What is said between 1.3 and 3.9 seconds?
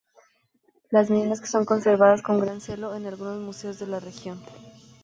que son conservadas con gran celo en algunos museos de